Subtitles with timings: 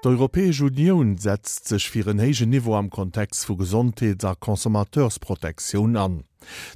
[0.00, 6.22] D'Europäesch Union setzt sech fir een hége Niveau am Kontext vu Gesontheet a Konsumateursprotektion an.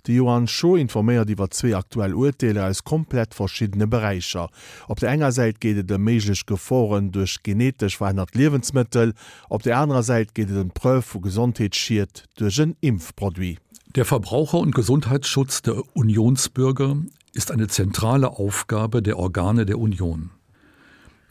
[0.09, 4.51] Die Johann Scho informéiert iwwer zwee aktuell Urteile als komplett verschiedene Bereicher.
[4.89, 9.15] Op der enger Seite geht de meiglech Geforen durch genetisch verändert Lebensmittel,
[9.49, 13.61] op der anderen Seite geht den Prüf vu Gesontheet schiiert durch een Impfproduit.
[13.95, 16.97] Der Verbraucher- und Gesundheitsschutz der Unionsbürger
[17.35, 20.31] ist eine zentrale Aufgabe der Organe der Union.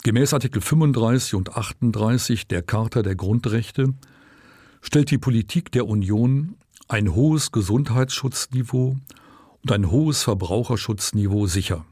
[0.04, 3.94] Gemäß Artikel 35 und 38 der Charta der Grundrechte
[4.82, 6.56] stellt die Politik der Union
[6.88, 8.98] ein hohes Gesundheitsschutzniveau
[9.62, 11.86] und ein hohes Verbraucherschutzniveau sicher.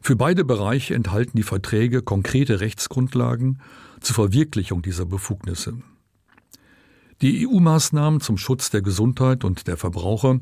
[0.00, 3.60] Für beide Bereiche enthalten die Verträge konkrete Rechtsgrundlagen
[4.00, 5.78] zur Verwirklichung dieser Befugnisse.
[7.22, 10.38] Die EU-Maßnahmen zum Schutz der Gesundheit und der Verbraucher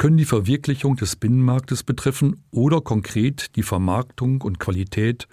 [0.00, 5.28] können die Verwirklichung des Binnenmarktes betreffen oder konkret die Vermarktung und Qualität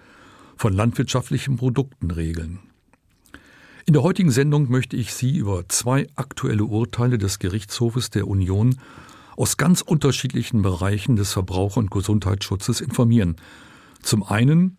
[0.58, 2.60] von landwirtschaftlichen Produkten regeln.
[3.86, 8.78] In der heutigen Sendung möchte ich Sie über zwei aktuelle Urteile des Gerichtshofes der Union
[9.38, 13.38] aus ganz unterschiedlichen Bereichen des Verbraucher- und Gesundheitsschutzes informieren.
[14.02, 14.78] Zum einen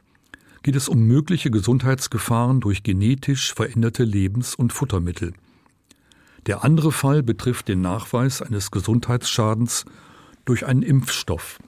[0.63, 5.33] geht es um mögliche Gesundheitsgefahren durch genetisch veränderte Lebens- und Futtermittel.
[6.47, 9.85] Der andere Fall betrifft den Nachweis eines Gesundheitsschadens
[10.45, 11.59] durch einen Impfstoff.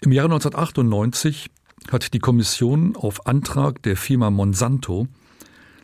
[0.00, 1.50] Im Jahr 1998
[1.90, 5.08] hat die Kommission auf Antrag der Firma Monsanto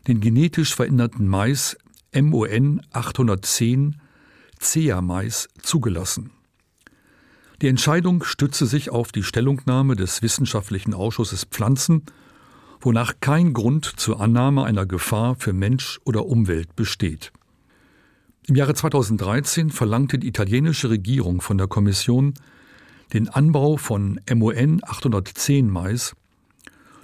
[0.07, 1.77] den genetisch veränderten Mais
[2.15, 3.97] MON 810
[4.59, 6.31] CEA Mais zugelassen.
[7.63, 12.03] Die Entscheidung stütze sich auf die Stellungnahme des wissenschaftlichen Ausschusses Pflanzen,
[12.81, 17.33] wonach kein Grund zur Annahme einer Gefahr für Mensch oder Umwelt besteht.
[18.49, 22.35] Im Jahre 2013 verlangte die italienische Regierung von der Kommission,
[23.13, 26.15] den Anbau von MON 810 Mais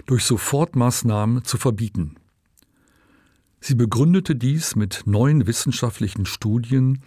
[0.05, 2.15] durch Sofortmaßnahmen zu verbieten.
[3.59, 7.01] Sie begründete dies mit neuen wissenschaftlichen Studien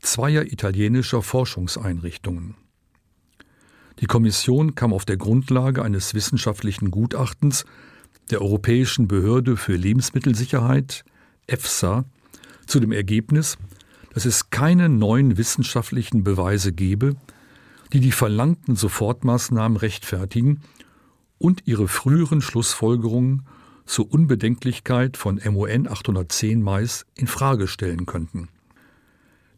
[0.00, 2.54] zweier italienischer Forschungseinrichtungen.
[4.00, 7.66] Die Kommission kam auf der Grundlage eines wissenschaftlichen Gutachtens
[8.30, 11.04] der Europäischen Behörde für Lebensmittelsicherheit
[11.46, 12.06] EFSA
[12.66, 13.58] zu dem Ergebnis,
[14.14, 17.16] dass es keine neuen wissenschaftlichen Beweise gebe,
[17.92, 20.62] die die verlangten Sofortmaßnahmen rechtfertigen
[21.38, 23.46] und ihre früheren Schlussfolgerungen
[23.86, 28.48] zur Unbedenklichkeit von MON 810 Mais in Frage stellen könnten.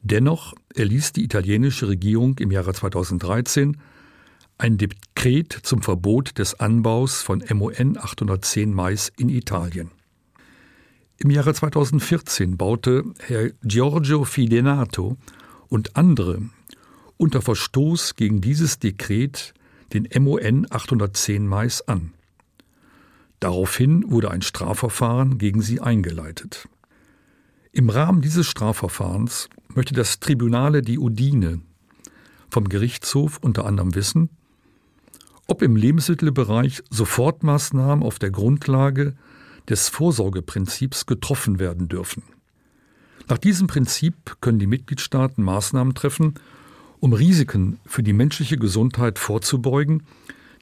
[0.03, 3.77] Dennoch erließ die italienische Regierung im Jahre 2013
[4.59, 9.91] ein Dekret zum Verbot des Anbaus von MON 810 Mais in Italien.
[11.19, 15.17] Im Jahre 2014 baute Herr Giorgio Fidenato
[15.69, 16.43] und andere
[17.17, 19.55] unter Verstoß gegen dieses Dekret
[19.95, 22.13] den MON 810 Mais an.
[23.41, 26.69] Daraufhin wurde ein Strafverfahren gegen sie eingeleitet.
[27.73, 31.63] Im Rahmen dieses Strafverfahrens möchte das Tribunale die Udine
[32.51, 34.29] vom Gerichtshof unter anderem wissen,
[35.47, 39.17] ob im Lebensmittelbereich Sofortmaßnahmen auf der Grundlage
[39.69, 42.23] des Vorsorgeprinzips getroffen werden dürfen.
[43.29, 46.35] Nach diesem Prinzip können die Mitgliedstaaten Maßnahmen treffen,
[47.01, 50.05] um Risiken für die menschliche Gesundheit vorzubeugen,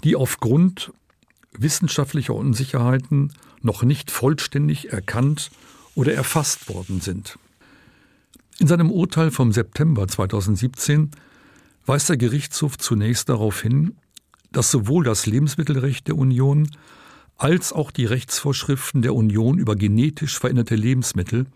[0.03, 0.93] die aufgrund
[1.53, 3.33] wissenschaftlicher Unsicherheiten
[3.63, 5.51] noch nicht vollständig erkannt
[5.95, 7.39] oder erfasst worden sind.
[8.59, 11.11] In seinem Urteil vom September 2017
[11.87, 13.97] weist der Gerichtshof zunächst darauf hin,
[14.53, 16.71] dass sowohl das Lebensmittelrecht der Union
[17.37, 21.47] als auch die Rechtsvorschriften der Union über genetisch veränderte Lebensmittel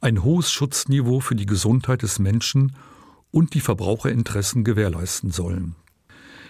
[0.00, 2.76] ein hohes Schutzniveau für die Gesundheit des Menschen
[3.30, 5.74] und die Verbraucherinteressen gewährleisten sollen.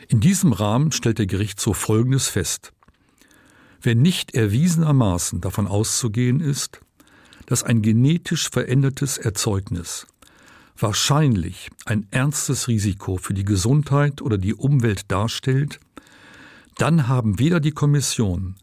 [0.08, 2.72] In diesem Rahmen stellt der Gerichtshof Folgendes fest.
[3.80, 6.80] Wenn nicht erwiesenermaßen davon auszugehen ist,
[7.46, 10.06] dass ein genetisch verändertes Erzeugnis
[10.80, 15.80] wahrscheinlich ein ernstes Risiko für die Gesundheit oder die Umwelt darstellt,
[16.78, 18.54] dann haben weder die Kommission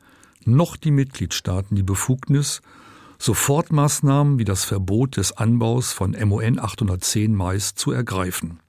[0.46, 2.62] noch die Mitgliedstaaten die Befugnis,
[3.20, 8.60] Sofortmaßnahmen wie das Verbot des Anbaus von MON 810 Mais zu ergreifen.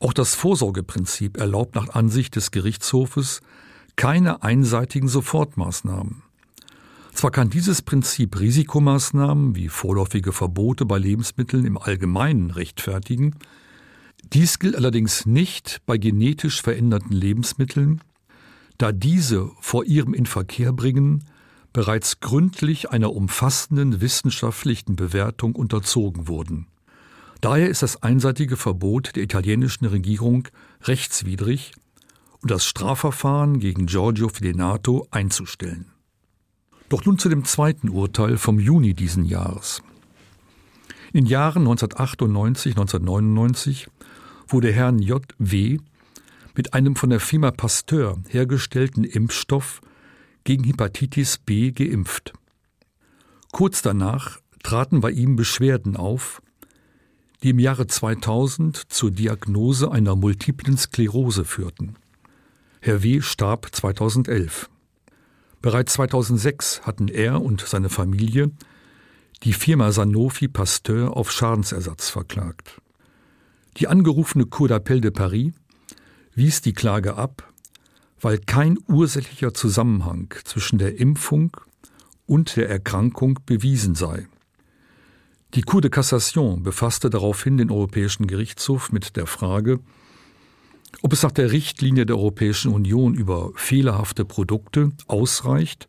[0.00, 3.40] Auch das Vorsorgeprinzip erlaubt nach Ansicht des Gerichtshofes
[3.96, 6.22] keine einseitigen Sofortmaßnahmen.
[7.12, 13.36] Zwar kann dieses Prinzip Risikomaßnahmen wie vorläufige Verbote bei Lebensmitteln im Allgemeinen rechtfertigen,
[14.32, 18.00] dies gilt allerdings nicht bei genetisch veränderten Lebensmitteln,
[18.78, 21.24] da diese vor ihrem Inverkehrbringen
[21.72, 26.66] bereits gründlich einer umfassenden wissenschaftlichen Bewertung unterzogen wurden.
[27.40, 30.48] Daher ist das einseitige Verbot der italienischen Regierung
[30.82, 31.72] rechtswidrig
[32.40, 35.90] und das Strafverfahren gegen Giorgio Fidenato einzustellen.
[36.88, 39.82] Doch nun zu dem zweiten Urteil vom Juni diesen Jahres.
[41.12, 43.88] In den Jahren 1998 1999
[44.54, 45.78] wurde Herrn J.W.
[46.54, 49.80] mit einem von der Firma Pasteur hergestellten Impfstoff
[50.44, 52.32] gegen Hepatitis B geimpft.
[53.50, 56.40] Kurz danach traten bei ihm Beschwerden auf,
[57.42, 61.96] die im Jahre 2000 zur Diagnose einer multiplen Sklerose führten.
[62.80, 63.22] Herr W.
[63.22, 64.70] starb 2011.
[65.62, 68.52] Bereits 2006 hatten er und seine Familie
[69.42, 72.80] die Firma Sanofi Pasteur auf Schadensersatz verklagt.
[73.76, 75.52] Die angerufene Cour d'appel de Paris
[76.34, 77.52] wies die Klage ab,
[78.20, 81.56] weil kein ursächlicher Zusammenhang zwischen der Impfung
[82.26, 84.26] und der Erkrankung bewiesen sei.
[85.54, 89.80] Die Cour de Cassation befasste daraufhin den Europäischen Gerichtshof mit der Frage,
[91.02, 95.88] ob es nach der Richtlinie der Europäischen Union über fehlerhafte Produkte ausreicht,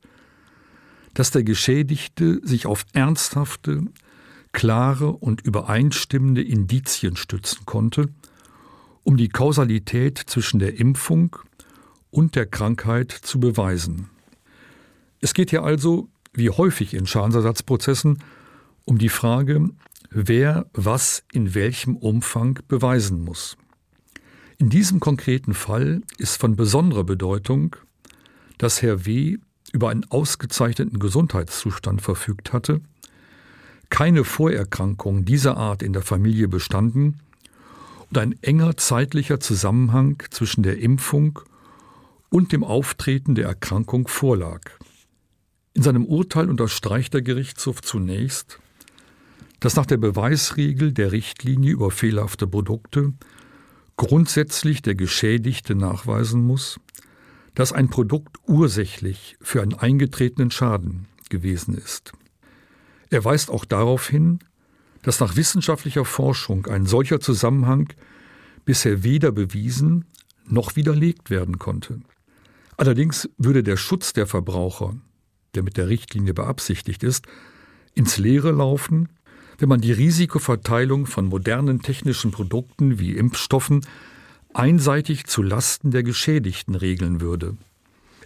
[1.13, 3.83] dass der Geschädigte sich auf ernsthafte,
[4.55, 8.09] klare und übereinstimmende Indizien stützen konnte,
[9.03, 11.35] um die Kausalität zwischen der Impfung
[12.09, 14.09] und der Krankheit zu beweisen.
[15.19, 18.23] Es geht hier also, wie häufig in Schadensersatzprozessen,
[18.85, 19.69] um die Frage,
[20.09, 23.57] wer was in welchem Umfang beweisen muss.
[24.57, 27.75] In diesem konkreten Fall ist von besonderer Bedeutung,
[28.57, 29.37] dass Herr W.
[29.73, 32.79] über einen ausgezeichneten Gesundheitszustand verfügt hatte,
[33.89, 37.21] keine Vorerkrankung dieser Art in der Familie bestanden
[38.09, 41.39] und ein enger zeitlicher Zusammenhang zwischen der Impfung
[42.29, 44.61] und dem Auftreten der Erkrankung vorlag.
[45.73, 48.59] In seinem Urteil unterstreicht der Gerichtshof zunächst,
[49.59, 53.13] dass nach der Beweisregel der Richtlinie über fehlerhafte Produkte
[53.97, 56.79] grundsätzlich der Geschädigte nachweisen muss,
[57.55, 62.13] dass ein Produkt ursächlich für einen eingetretenen Schaden gewesen ist.
[63.15, 64.39] Er weist auch darauf hin,
[65.01, 67.93] dass nach wissenschaftlicher Forschung ein solcher Zusammenhang
[68.65, 70.03] bisher weder bewiesen
[70.45, 72.01] noch widerlegt werden konnte.
[72.75, 74.97] Allerdings würde der Schutz der Verbraucher,
[75.53, 77.25] der mit der Richtlinie beabsichtigt ist,
[77.93, 79.07] ins Leere laufen,
[79.59, 83.85] wenn man die Risikoverteilung von modernen technischen Produkten wie Impfstoffen
[84.53, 87.55] einseitig zu Lasten der Geschädigten regeln würde.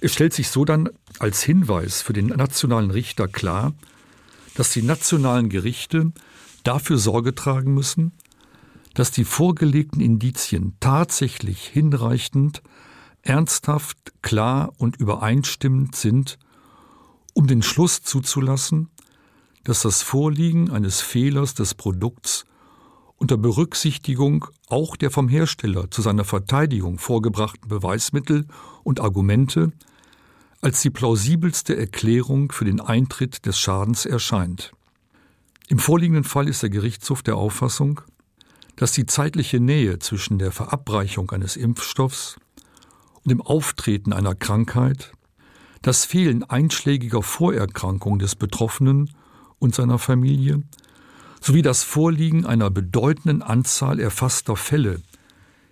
[0.02, 0.90] Es stellt sich so dann
[1.20, 3.76] als Hinweis für den nationalen Richter klar,
[4.56, 6.12] dass die nationalen Gerichte
[6.64, 8.12] dafür Sorge tragen müssen,
[8.94, 12.62] dass die vorgelegten Indizien tatsächlich hinreichend,
[13.22, 16.38] ernsthaft, klar und übereinstimmend sind,
[17.34, 18.90] um den Schluss zuzulassen,
[19.64, 22.46] dass das Vorliegen eines Fehlers des Produkts
[23.18, 28.48] unter Berücksichtigung auch der vom Hersteller zu seiner Verteidigung vorgebrachten Beweismittel
[28.84, 29.72] und Argumente
[30.62, 34.74] als die plausibelste Erklärung für den Eintritt des Schadens erscheint.
[35.68, 38.02] Im vorliegenden Fall ist der Gerichtshof der Auffassung,
[38.76, 42.38] dass die zeitliche Nähe zwischen der Verabreichung eines Impfstoffs
[43.24, 45.12] und dem Auftreten einer Krankheit,
[45.82, 49.12] das Fehlen einschlägiger Vorerkrankung des Betroffenen
[49.60, 50.64] und seiner Familie
[51.42, 55.02] sowie das Vorliegen einer bedeutenden Anzahl erfasster Fälle,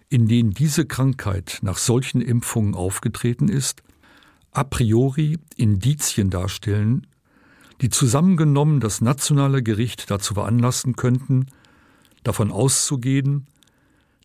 [0.09, 3.83] in denen diese Krankheit nach solchen Impfungen aufgetreten ist,
[4.57, 7.05] a priori Indizien darstellen,
[7.81, 11.45] die zusammengenommen das nationale Gericht dazu veranlassen könnten,
[12.23, 13.45] davon auszugehen,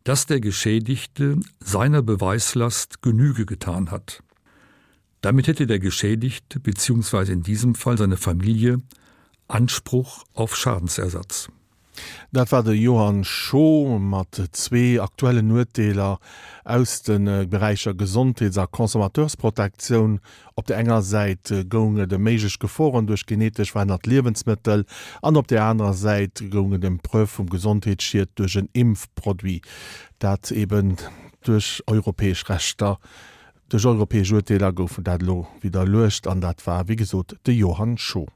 [0.04, 4.22] dass der Geschädigte seiner Beweislast Genüge getan hat.
[5.20, 7.30] Damit hätte der Geschädigte bzw.
[7.30, 8.80] in diesem Fall seine Familie
[9.48, 11.50] Anspruch auf Schadensersatz.
[12.30, 16.18] Dat war de Johann Scho mat zwee aktuelle Nodeler
[16.64, 20.20] aus den äh, Bereicher Gesontheetser Konsumateursprotektiun
[20.54, 24.84] op der enger Seite gounge de meigich geforen duch genetisch weinert Lebensmittel,
[25.20, 29.66] an op der anderen Seite goungen dem Prüf vum Gesontheetschiiert duch een Impfproduit,
[30.18, 30.96] dat eben
[31.42, 32.98] duch europäesch Rechter
[33.68, 37.98] duch europäesch Urteler goufen dat lo wieder locht an dat war wie gesot de Johann
[37.98, 38.26] Scho.